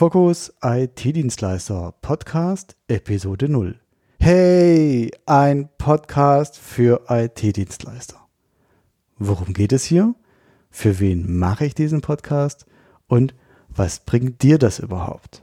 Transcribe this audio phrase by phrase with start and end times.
[0.00, 3.78] Fokus IT-Dienstleister Podcast Episode 0.
[4.18, 8.16] Hey, ein Podcast für IT-Dienstleister.
[9.18, 10.14] Worum geht es hier?
[10.70, 12.64] Für wen mache ich diesen Podcast?
[13.08, 13.34] Und
[13.68, 15.42] was bringt dir das überhaupt?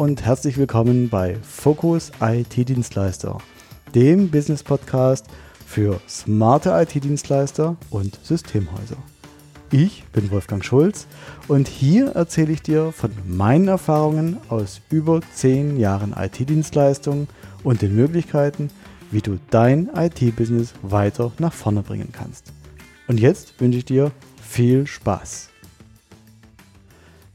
[0.00, 3.36] Und herzlich willkommen bei Focus IT-Dienstleister,
[3.94, 5.26] dem Business-Podcast
[5.66, 8.96] für smarte IT-Dienstleister und Systemhäuser.
[9.70, 11.06] Ich bin Wolfgang Schulz
[11.48, 17.28] und hier erzähle ich dir von meinen Erfahrungen aus über zehn Jahren IT-Dienstleistung
[17.62, 18.70] und den Möglichkeiten,
[19.10, 22.54] wie du dein IT-Business weiter nach vorne bringen kannst.
[23.06, 24.12] Und jetzt wünsche ich dir
[24.42, 25.49] viel Spaß.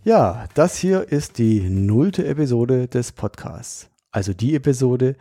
[0.05, 3.90] Ja, das hier ist die nullte Episode des Podcasts.
[4.12, 5.16] Also die Episode,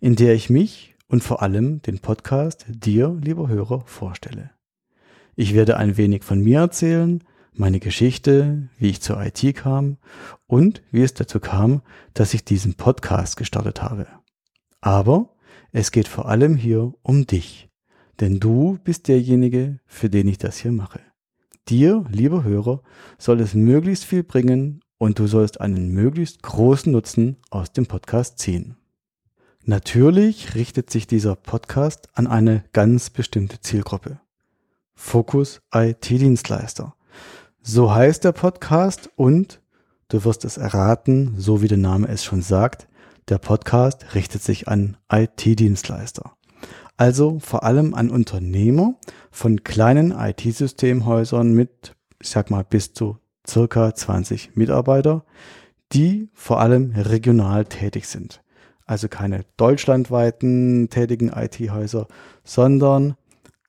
[0.00, 4.50] in der ich mich und vor allem den Podcast dir, lieber Hörer, vorstelle.
[5.36, 9.98] Ich werde ein wenig von mir erzählen, meine Geschichte, wie ich zur IT kam
[10.46, 11.82] und wie es dazu kam,
[12.14, 14.06] dass ich diesen Podcast gestartet habe.
[14.80, 15.36] Aber
[15.70, 17.68] es geht vor allem hier um dich,
[18.20, 21.00] denn du bist derjenige, für den ich das hier mache.
[21.70, 22.82] Dir, lieber Hörer,
[23.16, 28.40] soll es möglichst viel bringen und du sollst einen möglichst großen Nutzen aus dem Podcast
[28.40, 28.76] ziehen.
[29.64, 34.18] Natürlich richtet sich dieser Podcast an eine ganz bestimmte Zielgruppe.
[34.94, 36.96] Fokus IT-Dienstleister.
[37.62, 39.60] So heißt der Podcast und
[40.08, 42.88] du wirst es erraten, so wie der Name es schon sagt,
[43.28, 46.32] der Podcast richtet sich an IT-Dienstleister
[47.00, 48.94] also vor allem an Unternehmer
[49.30, 53.16] von kleinen IT-Systemhäusern mit, ich sag mal, bis zu
[53.48, 55.24] circa 20 Mitarbeiter,
[55.94, 58.42] die vor allem regional tätig sind.
[58.84, 62.06] Also keine deutschlandweiten tätigen IT-Häuser,
[62.44, 63.16] sondern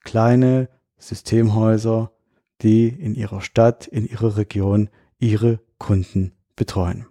[0.04, 2.12] kleine Systemhäuser,
[2.62, 4.90] die in ihrer Stadt, in ihrer Region
[5.20, 7.06] ihre Kunden betreuen.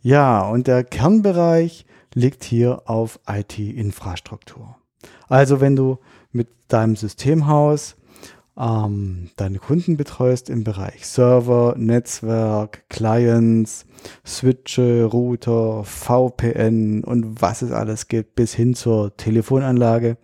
[0.00, 1.84] Ja, und der Kernbereich
[2.14, 4.78] liegt hier auf IT-Infrastruktur.
[5.32, 5.96] Also wenn du
[6.30, 7.96] mit deinem Systemhaus
[8.54, 13.86] ähm, deine Kunden betreust im Bereich Server, Netzwerk, Clients,
[14.26, 20.18] Switche, Router, VPN und was es alles gibt, bis hin zur Telefonanlage,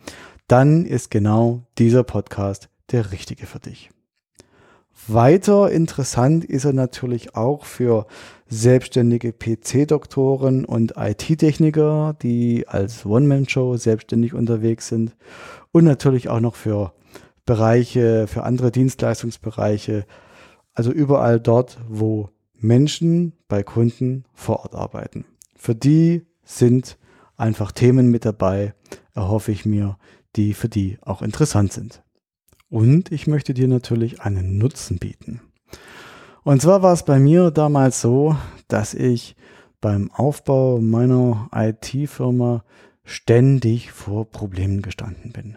[0.46, 3.88] dann ist genau dieser Podcast der richtige für dich.
[5.10, 8.06] Weiter interessant ist er natürlich auch für
[8.46, 15.16] selbstständige PC-Doktoren und IT-Techniker, die als One-Man-Show selbstständig unterwegs sind
[15.72, 16.92] und natürlich auch noch für
[17.46, 20.04] Bereiche, für andere Dienstleistungsbereiche,
[20.74, 25.24] also überall dort, wo Menschen bei Kunden vor Ort arbeiten.
[25.56, 26.98] Für die sind
[27.38, 28.74] einfach Themen mit dabei,
[29.14, 29.96] erhoffe ich mir,
[30.36, 32.02] die für die auch interessant sind.
[32.70, 35.40] Und ich möchte dir natürlich einen Nutzen bieten.
[36.44, 38.36] Und zwar war es bei mir damals so,
[38.68, 39.36] dass ich
[39.80, 42.64] beim Aufbau meiner IT-Firma
[43.04, 45.56] ständig vor Problemen gestanden bin.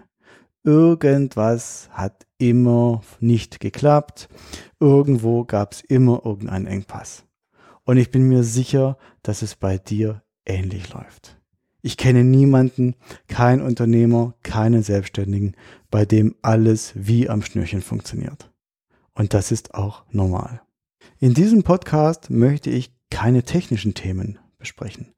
[0.63, 4.29] Irgendwas hat immer nicht geklappt.
[4.79, 7.25] Irgendwo gab es immer irgendeinen Engpass.
[7.83, 11.40] Und ich bin mir sicher, dass es bei dir ähnlich läuft.
[11.83, 12.95] Ich kenne niemanden,
[13.27, 15.55] kein Unternehmer, keinen Selbstständigen,
[15.89, 18.51] bei dem alles wie am Schnürchen funktioniert.
[19.15, 20.61] Und das ist auch normal.
[21.19, 25.13] In diesem Podcast möchte ich keine technischen Themen besprechen,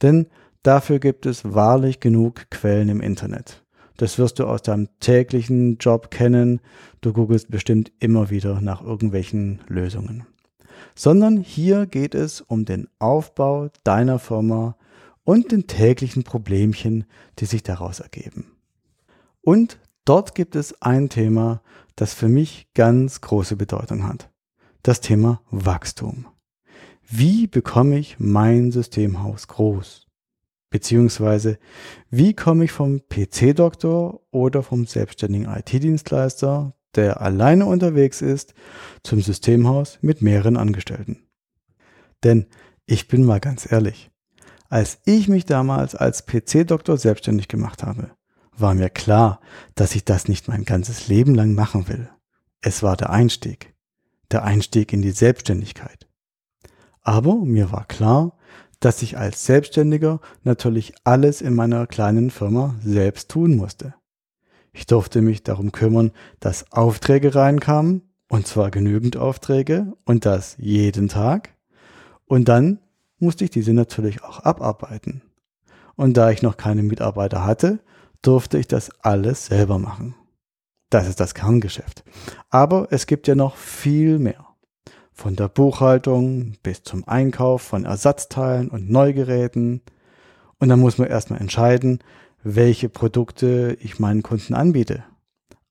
[0.00, 0.26] denn
[0.62, 3.64] dafür gibt es wahrlich genug Quellen im Internet.
[3.96, 6.60] Das wirst du aus deinem täglichen Job kennen.
[7.00, 10.26] Du googelst bestimmt immer wieder nach irgendwelchen Lösungen.
[10.94, 14.76] Sondern hier geht es um den Aufbau deiner Firma
[15.26, 17.04] und den täglichen Problemchen,
[17.40, 18.52] die sich daraus ergeben.
[19.42, 21.62] Und dort gibt es ein Thema,
[21.96, 24.30] das für mich ganz große Bedeutung hat.
[24.82, 26.26] Das Thema Wachstum.
[27.02, 30.06] Wie bekomme ich mein Systemhaus groß?
[30.70, 31.58] Beziehungsweise,
[32.08, 38.54] wie komme ich vom PC-Doktor oder vom selbstständigen IT-Dienstleister, der alleine unterwegs ist,
[39.02, 41.24] zum Systemhaus mit mehreren Angestellten?
[42.22, 42.46] Denn
[42.86, 44.10] ich bin mal ganz ehrlich,
[44.68, 48.10] als ich mich damals als PC-Doktor selbstständig gemacht habe,
[48.56, 49.40] war mir klar,
[49.74, 52.08] dass ich das nicht mein ganzes Leben lang machen will.
[52.60, 53.74] Es war der Einstieg,
[54.30, 56.06] der Einstieg in die Selbstständigkeit.
[57.02, 58.36] Aber mir war klar,
[58.80, 63.94] dass ich als Selbstständiger natürlich alles in meiner kleinen Firma selbst tun musste.
[64.72, 71.08] Ich durfte mich darum kümmern, dass Aufträge reinkamen, und zwar genügend Aufträge, und das jeden
[71.08, 71.54] Tag.
[72.26, 72.80] Und dann
[73.18, 75.22] musste ich diese natürlich auch abarbeiten.
[75.96, 77.80] und da ich noch keine Mitarbeiter hatte,
[78.20, 80.14] durfte ich das alles selber machen.
[80.90, 82.04] Das ist das Kerngeschäft.
[82.50, 84.46] Aber es gibt ja noch viel mehr.
[85.12, 89.80] Von der Buchhaltung bis zum Einkauf von Ersatzteilen und Neugeräten.
[90.58, 92.00] Und dann muss man erstmal entscheiden,
[92.42, 95.04] welche Produkte ich meinen Kunden anbiete.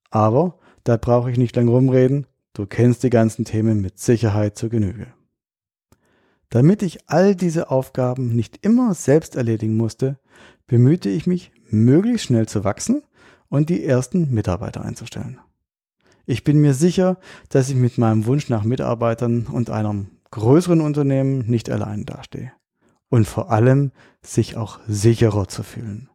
[0.09, 2.27] Aber da brauche ich nicht lange rumreden.
[2.53, 5.07] Du kennst die ganzen Themen mit Sicherheit zur Genüge.
[6.49, 10.19] Damit ich all diese Aufgaben nicht immer selbst erledigen musste,
[10.67, 13.03] bemühte ich mich, möglichst schnell zu wachsen
[13.49, 15.39] und die ersten Mitarbeiter einzustellen.
[16.25, 17.17] Ich bin mir sicher,
[17.49, 22.51] dass ich mit meinem Wunsch nach Mitarbeitern und einem größeren Unternehmen nicht allein dastehe.
[23.09, 23.91] Und vor allem
[24.23, 26.09] sich auch sicherer zu fühlen.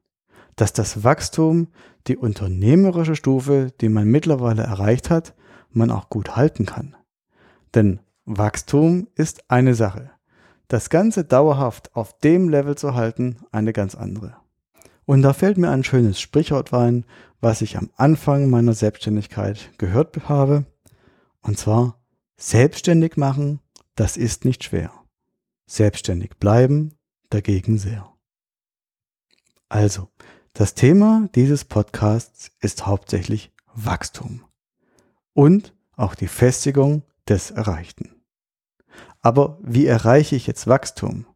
[0.56, 1.68] Dass das Wachstum,
[2.08, 5.34] die unternehmerische Stufe, die man mittlerweile erreicht hat,
[5.70, 6.96] man auch gut halten kann.
[7.74, 10.10] Denn Wachstum ist eine Sache.
[10.70, 14.36] Das Ganze dauerhaft auf dem Level zu halten, eine ganz andere.
[15.04, 17.04] Und da fällt mir ein schönes Sprichwort ein,
[17.40, 20.64] was ich am Anfang meiner Selbstständigkeit gehört habe.
[21.42, 22.00] Und zwar,
[22.36, 23.58] selbstständig machen,
[23.96, 24.92] das ist nicht schwer.
[25.66, 26.94] Selbstständig bleiben,
[27.30, 28.08] dagegen sehr.
[29.68, 30.06] Also,
[30.52, 34.44] das Thema dieses Podcasts ist hauptsächlich Wachstum
[35.32, 38.19] und auch die Festigung des Erreichten.
[39.22, 41.26] Aber wie erreiche ich jetzt Wachstum?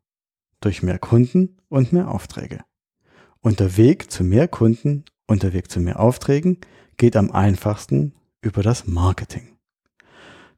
[0.61, 2.61] Durch mehr Kunden und mehr Aufträge.
[3.41, 6.59] Und der Weg zu mehr Kunden und der Weg zu mehr Aufträgen
[6.97, 9.57] geht am einfachsten über das Marketing.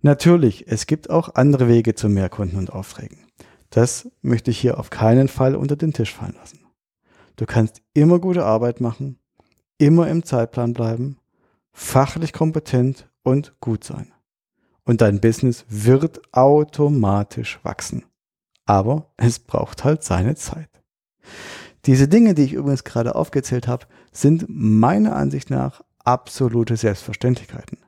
[0.03, 3.27] Natürlich, es gibt auch andere Wege zu mehr Kunden und Aufträgen.
[3.71, 6.61] Das möchte ich hier auf keinen Fall unter den Tisch fallen lassen.
[7.35, 9.19] Du kannst immer gute Arbeit machen,
[9.79, 11.19] immer im Zeitplan bleiben,
[11.73, 14.13] fachlich kompetent und gut sein.
[14.87, 18.05] Und dein Business wird automatisch wachsen.
[18.65, 20.71] Aber es braucht halt seine Zeit.
[21.85, 27.79] Diese Dinge, die ich übrigens gerade aufgezählt habe, sind meiner Ansicht nach absolute Selbstverständlichkeiten.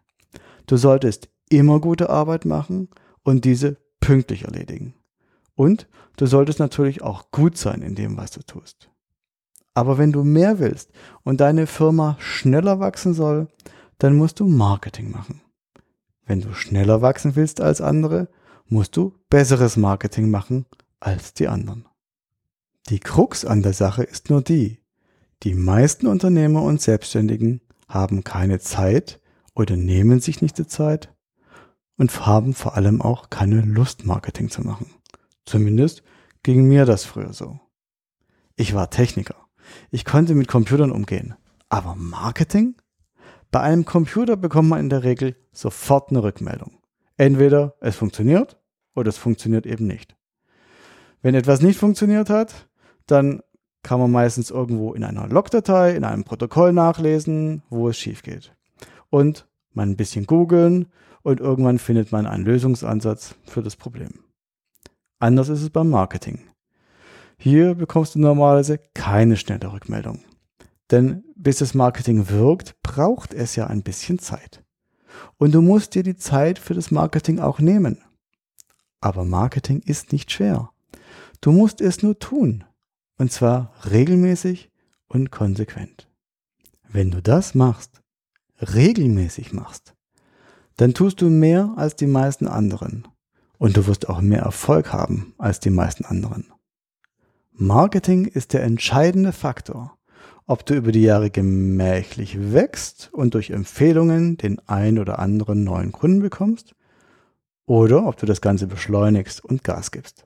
[0.67, 2.89] Du solltest immer gute Arbeit machen
[3.23, 4.95] und diese pünktlich erledigen.
[5.55, 8.91] Und du solltest natürlich auch gut sein in dem, was du tust.
[9.75, 10.91] Aber wenn du mehr willst
[11.23, 13.49] und deine Firma schneller wachsen soll,
[13.99, 15.41] dann musst du Marketing machen.
[16.29, 18.29] Wenn du schneller wachsen willst als andere,
[18.67, 20.67] musst du besseres Marketing machen
[21.01, 21.87] als die anderen.
[22.91, 24.79] Die Krux an der Sache ist nur die,
[25.43, 29.21] die meisten Unternehmer und Selbstständigen haben keine Zeit
[29.55, 31.15] oder nehmen sich nicht die Zeit
[31.97, 34.91] und haben vor allem auch keine Lust, Marketing zu machen.
[35.47, 36.03] Zumindest
[36.43, 37.59] ging mir das früher so.
[38.55, 39.49] Ich war Techniker.
[39.91, 41.37] Ich konnte mit Computern umgehen.
[41.71, 42.75] Aber Marketing?
[43.50, 46.79] Bei einem Computer bekommt man in der Regel sofort eine Rückmeldung.
[47.17, 48.59] Entweder es funktioniert
[48.95, 50.17] oder es funktioniert eben nicht.
[51.23, 52.69] Wenn etwas nicht funktioniert hat,
[53.06, 53.41] dann
[53.83, 58.55] kann man meistens irgendwo in einer Logdatei, in einem Protokoll nachlesen, wo es schief geht.
[59.11, 60.87] Und man ein bisschen googeln
[61.23, 64.25] und irgendwann findet man einen Lösungsansatz für das Problem.
[65.19, 66.41] Anders ist es beim Marketing.
[67.39, 70.21] Hier bekommst du normalerweise keine schnelle Rückmeldung.
[70.90, 74.64] Denn bis das Marketing wirkt, braucht es ja ein bisschen Zeit.
[75.37, 78.02] Und du musst dir die Zeit für das Marketing auch nehmen.
[79.00, 80.70] Aber Marketing ist nicht schwer.
[81.40, 82.64] Du musst es nur tun.
[83.19, 84.70] Und zwar regelmäßig
[85.08, 86.09] und konsequent.
[86.88, 88.00] Wenn du das machst,
[88.61, 89.95] regelmäßig machst,
[90.76, 93.07] dann tust du mehr als die meisten anderen.
[93.59, 96.52] Und du wirst auch mehr Erfolg haben als die meisten anderen.
[97.52, 99.98] Marketing ist der entscheidende Faktor,
[100.49, 105.93] ob du über die Jahre gemächlich wächst und durch Empfehlungen den ein oder anderen neuen
[105.93, 106.75] Kunden bekommst,
[107.67, 110.25] oder ob du das Ganze beschleunigst und Gas gibst.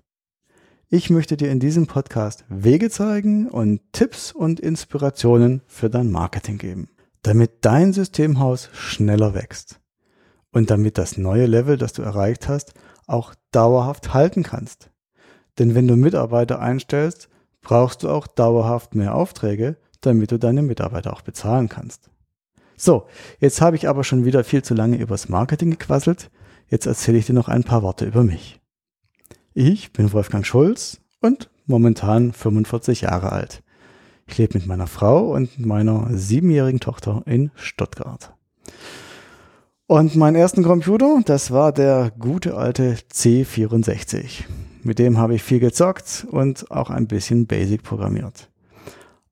[0.88, 6.56] Ich möchte dir in diesem Podcast Wege zeigen und Tipps und Inspirationen für dein Marketing
[6.56, 6.88] geben,
[7.22, 9.80] damit dein Systemhaus schneller wächst
[10.52, 12.74] und damit das neue Level, das du erreicht hast,
[13.08, 14.90] auch dauerhaft halten kannst.
[15.58, 17.28] Denn wenn du Mitarbeiter einstellst,
[17.60, 22.10] brauchst du auch dauerhaft mehr Aufträge, damit du deine Mitarbeiter auch bezahlen kannst.
[22.76, 23.06] So,
[23.38, 26.30] jetzt habe ich aber schon wieder viel zu lange übers Marketing gequasselt.
[26.68, 28.60] Jetzt erzähle ich dir noch ein paar Worte über mich.
[29.54, 33.62] Ich bin Wolfgang Schulz und momentan 45 Jahre alt.
[34.26, 38.32] Ich lebe mit meiner Frau und meiner siebenjährigen Tochter in Stuttgart.
[39.86, 44.44] Und meinen ersten Computer, das war der gute alte C64.
[44.82, 48.48] Mit dem habe ich viel gezockt und auch ein bisschen Basic programmiert.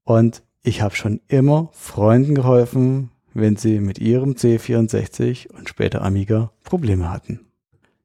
[0.04, 6.52] Und ich habe schon immer Freunden geholfen, wenn sie mit ihrem C64 und später Amiga
[6.64, 7.46] Probleme hatten.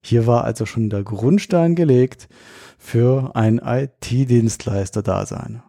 [0.01, 2.29] Hier war also schon der Grundstein gelegt
[2.77, 5.63] für ein IT-Dienstleister-Dasein.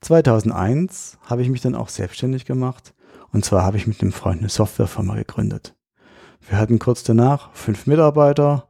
[0.00, 2.94] 2001 habe ich mich dann auch selbstständig gemacht
[3.32, 5.74] und zwar habe ich mit einem Freund eine Softwarefirma gegründet.
[6.46, 8.68] Wir hatten kurz danach fünf Mitarbeiter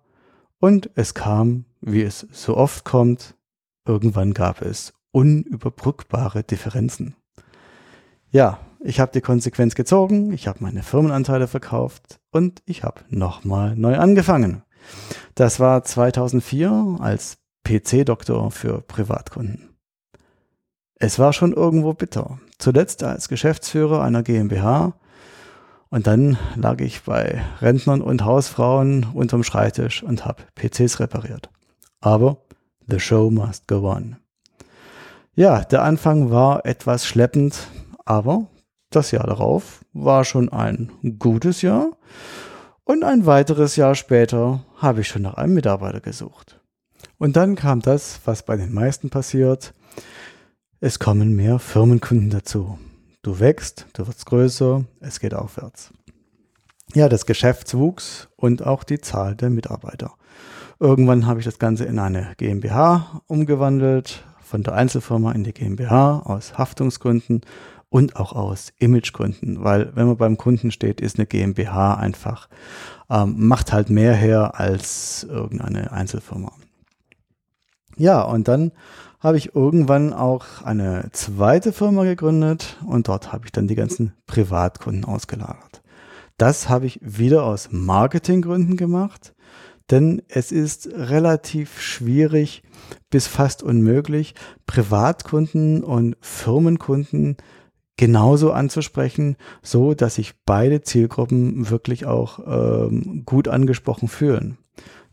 [0.61, 3.35] und es kam, wie es so oft kommt,
[3.87, 7.17] irgendwann gab es unüberbrückbare Differenzen.
[8.35, 13.77] Ja, ich habe die Konsequenz gezogen, ich habe meine Firmenanteile verkauft und ich habe nochmal
[13.77, 14.65] neu angefangen.
[15.37, 19.77] Das war 2004 als PC-Doktor für Privatkunden.
[20.97, 22.41] Es war schon irgendwo bitter.
[22.59, 24.95] Zuletzt als Geschäftsführer einer GmbH
[25.91, 31.51] und dann lag ich bei Rentnern und Hausfrauen unterm Schreibtisch und habe PCs repariert.
[32.01, 32.39] Aber
[32.89, 34.17] the show must go on.
[35.37, 37.69] Ja, der Anfang war etwas schleppend,
[38.05, 38.49] aber
[38.91, 41.97] das Jahr darauf war schon ein gutes Jahr
[42.85, 46.61] und ein weiteres Jahr später habe ich schon nach einem Mitarbeiter gesucht.
[47.19, 49.75] Und dann kam das, was bei den meisten passiert.
[50.81, 52.79] Es kommen mehr Firmenkunden dazu.
[53.23, 55.93] Du wächst, du wirst größer, es geht aufwärts.
[56.93, 60.13] Ja, das Geschäft wuchs und auch die Zahl der Mitarbeiter.
[60.79, 66.21] Irgendwann habe ich das Ganze in eine GmbH umgewandelt, von der Einzelfirma in die GmbH
[66.21, 67.41] aus Haftungsgründen
[67.89, 72.49] und auch aus Imagegründen, weil wenn man beim Kunden steht, ist eine GmbH einfach,
[73.11, 76.53] ähm, macht halt mehr her als irgendeine Einzelfirma.
[77.97, 78.71] Ja, und dann
[79.19, 84.13] habe ich irgendwann auch eine zweite Firma gegründet und dort habe ich dann die ganzen
[84.29, 85.83] Privatkunden ausgelagert.
[86.37, 89.35] Das habe ich wieder aus Marketinggründen gemacht,
[89.91, 92.63] denn es ist relativ schwierig
[93.11, 94.35] bis fast unmöglich,
[94.67, 97.37] Privatkunden und Firmenkunden
[97.97, 104.59] genauso anzusprechen, so dass sich beide Zielgruppen wirklich auch ähm, gut angesprochen fühlen.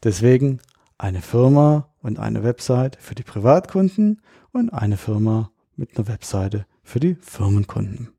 [0.03, 0.59] Deswegen
[0.97, 6.99] eine Firma und eine Website für die Privatkunden und eine Firma mit einer Webseite für
[6.99, 8.09] die Firmenkunden.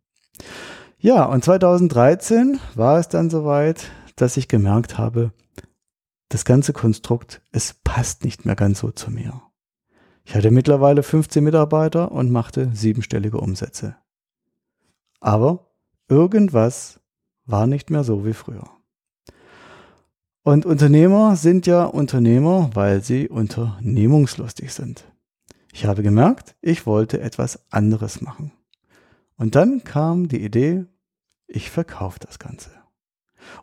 [0.98, 5.32] Ja, und 2013 war es dann soweit, dass ich gemerkt habe,
[6.32, 9.42] das ganze Konstrukt, es passt nicht mehr ganz so zu mir.
[10.24, 13.96] Ich hatte mittlerweile 15 Mitarbeiter und machte siebenstellige Umsätze.
[15.20, 15.72] Aber
[16.08, 17.00] irgendwas
[17.44, 18.68] war nicht mehr so wie früher.
[20.42, 25.04] Und Unternehmer sind ja Unternehmer, weil sie unternehmungslustig sind.
[25.72, 28.52] Ich habe gemerkt, ich wollte etwas anderes machen.
[29.36, 30.86] Und dann kam die Idee,
[31.46, 32.70] ich verkaufe das Ganze.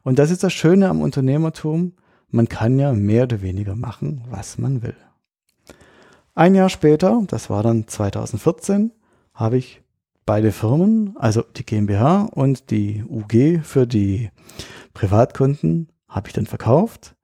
[0.04, 1.94] Und das ist das Schöne am Unternehmertum,
[2.32, 4.96] man kann ja mehr oder weniger machen, was man will.
[6.36, 8.92] Ein Jahr später, das war dann 2014,
[9.34, 9.82] habe ich
[10.26, 14.30] beide Firmen, also die GmbH und die UG für die
[14.94, 17.16] Privatkunden, habe ich dann verkauft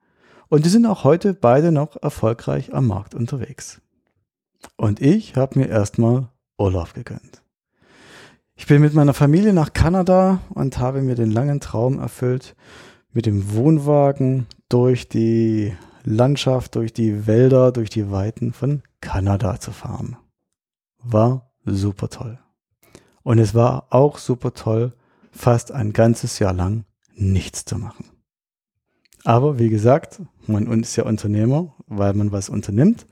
[0.48, 3.80] und die sind auch heute beide noch erfolgreich am Markt unterwegs.
[4.76, 7.42] Und ich habe mir erstmal Urlaub gegönnt.
[8.56, 12.56] Ich bin mit meiner Familie nach Kanada und habe mir den langen Traum erfüllt,
[13.16, 15.72] mit dem Wohnwagen durch die
[16.04, 20.18] Landschaft, durch die Wälder, durch die Weiten von Kanada zu fahren.
[21.02, 22.38] War super toll.
[23.22, 24.92] Und es war auch super toll,
[25.32, 28.04] fast ein ganzes Jahr lang nichts zu machen.
[29.24, 33.06] Aber wie gesagt, man ist ja Unternehmer, weil man was unternimmt.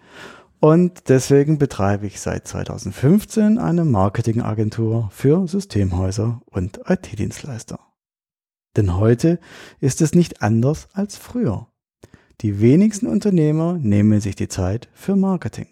[0.60, 7.80] Und deswegen betreibe ich seit 2015 eine Marketingagentur für Systemhäuser und IT-Dienstleister.
[8.76, 9.38] Denn heute
[9.80, 11.68] ist es nicht anders als früher.
[12.40, 15.68] Die wenigsten Unternehmer nehmen sich die Zeit für Marketing.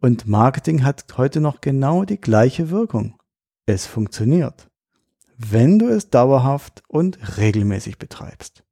[0.00, 3.14] Und Marketing hat heute noch genau die gleiche Wirkung.
[3.66, 4.68] Es funktioniert,
[5.36, 8.64] wenn du es dauerhaft und regelmäßig betreibst.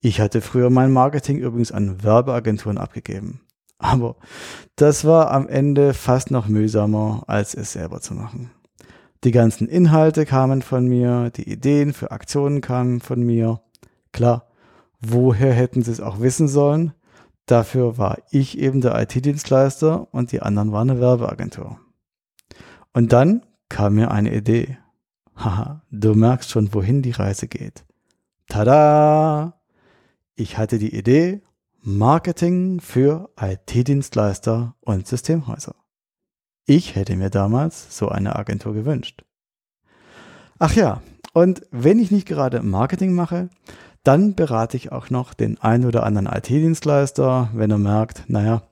[0.00, 3.42] Ich hatte früher mein Marketing übrigens an Werbeagenturen abgegeben.
[3.76, 4.16] Aber
[4.76, 8.50] das war am Ende fast noch mühsamer, als es selber zu machen.
[9.22, 13.60] Die ganzen Inhalte kamen von mir, die Ideen für Aktionen kamen von mir.
[14.12, 14.46] Klar,
[15.00, 16.94] woher hätten sie es auch wissen sollen?
[17.44, 21.78] Dafür war ich eben der IT-Dienstleister und die anderen waren eine Werbeagentur.
[22.92, 24.78] Und dann kam mir eine Idee.
[25.36, 27.84] Haha, du merkst schon, wohin die Reise geht.
[28.48, 29.60] Tada!
[30.34, 31.42] Ich hatte die Idee
[31.82, 35.74] Marketing für IT-Dienstleister und Systemhäuser.
[36.72, 39.24] Ich hätte mir damals so eine Agentur gewünscht.
[40.60, 43.48] Ach ja, und wenn ich nicht gerade Marketing mache,
[44.04, 48.62] dann berate ich auch noch den ein oder anderen IT-Dienstleister, wenn er merkt, naja,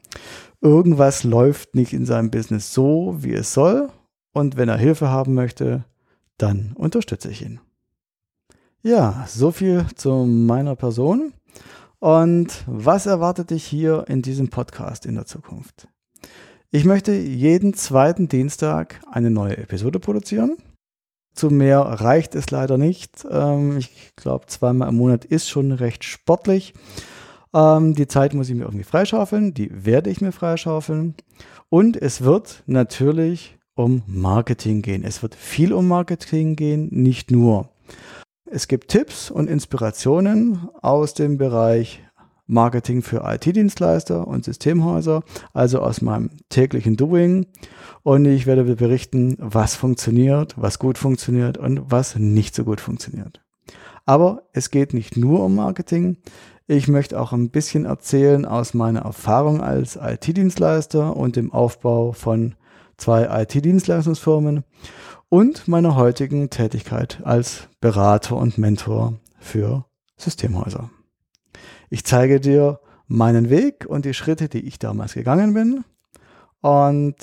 [0.61, 3.89] irgendwas läuft nicht in seinem Business so, wie es soll.
[4.33, 5.85] Und wenn er Hilfe haben möchte,
[6.37, 7.59] dann unterstütze ich ihn.
[8.81, 11.33] Ja, so viel zu meiner Person.
[11.99, 15.89] Und was erwartet dich hier in diesem Podcast in der Zukunft?
[16.71, 20.59] Ich möchte jeden zweiten Dienstag eine neue Episode produzieren.
[21.35, 23.27] Zu mehr reicht es leider nicht.
[23.31, 26.75] Ähm, ich glaube, zweimal im Monat ist schon recht sportlich.
[27.55, 29.55] Ähm, die Zeit muss ich mir irgendwie freischaufeln.
[29.55, 31.15] Die werde ich mir freischaufeln.
[31.71, 35.05] Und es wird natürlich um Marketing gehen.
[35.05, 37.71] Es wird viel um Marketing gehen, nicht nur.
[38.45, 42.03] Es gibt Tipps und Inspirationen aus dem Bereich
[42.49, 47.47] Marketing für IT-Dienstleister und Systemhäuser, also aus meinem täglichen Doing.
[48.03, 53.41] Und ich werde berichten, was funktioniert, was gut funktioniert und was nicht so gut funktioniert.
[54.07, 56.17] Aber es geht nicht nur um Marketing.
[56.67, 62.55] Ich möchte auch ein bisschen erzählen aus meiner Erfahrung als IT-Dienstleister und dem Aufbau von
[62.97, 64.65] zwei IT-Dienstleistungsfirmen
[65.29, 69.85] und meiner heutigen Tätigkeit als Berater und Mentor für
[70.17, 70.91] Systemhäuser.
[71.91, 75.85] Ich zeige dir meinen Weg und die Schritte, die ich damals gegangen bin.
[76.61, 77.17] Und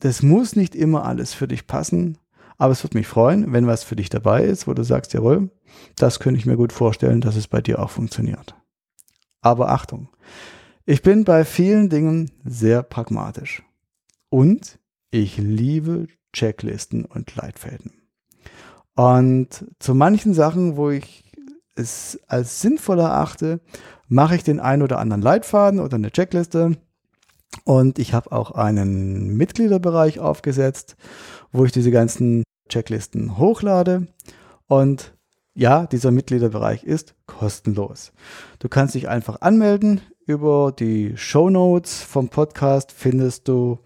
[0.00, 2.18] das muss nicht immer alles für dich passen,
[2.56, 5.50] aber es würde mich freuen, wenn was für dich dabei ist, wo du sagst, jawohl,
[5.96, 8.54] das könnte ich mir gut vorstellen, dass es bei dir auch funktioniert.
[9.40, 10.08] Aber Achtung,
[10.84, 13.62] ich bin bei vielen Dingen sehr pragmatisch.
[14.30, 14.78] Und
[15.10, 17.92] ich liebe Checklisten und Leitfäden.
[18.94, 21.27] Und zu manchen Sachen, wo ich
[21.78, 23.60] es als sinnvoll erachte,
[24.08, 26.76] mache ich den einen oder anderen Leitfaden oder eine Checkliste.
[27.64, 30.96] Und ich habe auch einen Mitgliederbereich aufgesetzt,
[31.52, 34.06] wo ich diese ganzen Checklisten hochlade.
[34.66, 35.14] Und
[35.54, 38.12] ja, dieser Mitgliederbereich ist kostenlos.
[38.58, 40.00] Du kannst dich einfach anmelden.
[40.26, 43.78] Über die Show Notes vom Podcast findest du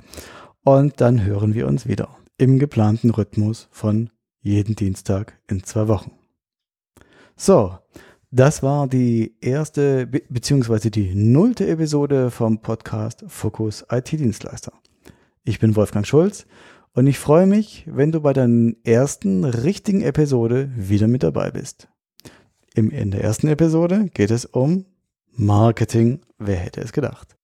[0.64, 4.08] und dann hören wir uns wieder im geplanten Rhythmus von
[4.40, 6.21] jeden Dienstag in zwei Wochen.
[7.44, 7.76] So,
[8.30, 14.72] das war die erste beziehungsweise die nullte Episode vom Podcast Fokus IT-Dienstleister.
[15.42, 16.46] Ich bin Wolfgang Schulz
[16.94, 18.48] und ich freue mich, wenn du bei der
[18.84, 21.88] ersten richtigen Episode wieder mit dabei bist.
[22.76, 24.86] In der ersten Episode geht es um
[25.32, 26.20] Marketing.
[26.38, 27.36] Wer hätte es gedacht?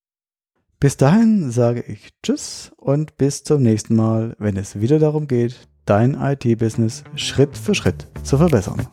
[0.79, 5.67] Bis dahin sage ich Tschüss und bis zum nächsten Mal, wenn es wieder darum geht,
[5.87, 8.87] dein IT-Business Schritt für Schritt zu verbessern.